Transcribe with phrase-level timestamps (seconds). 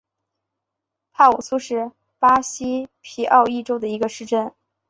[1.13, 4.51] 帕武苏是巴西皮奥伊州的一个市镇。